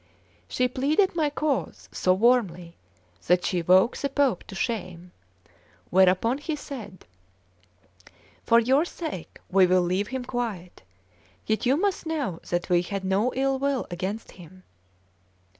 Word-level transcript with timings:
She 0.47 0.67
pleaded 0.67 1.15
my 1.15 1.29
cause 1.29 1.87
so 1.91 2.11
warmly 2.11 2.75
that 3.27 3.45
she 3.45 3.61
woke 3.61 3.95
the 3.95 4.09
Pope 4.09 4.43
to 4.45 4.55
shame; 4.55 5.11
whereupon 5.91 6.39
he 6.39 6.55
said: 6.55 7.05
"For 8.43 8.59
your 8.59 8.83
sake 8.83 9.37
we 9.51 9.67
will 9.67 9.83
leave 9.83 10.07
him 10.07 10.25
quiet; 10.25 10.81
yet 11.45 11.67
you 11.67 11.77
must 11.77 12.07
know 12.07 12.39
that 12.49 12.67
we 12.67 12.81
had 12.81 13.05
no 13.05 13.31
ill 13.35 13.59
will 13.59 13.85
against 13.91 14.31
him." 14.31 14.63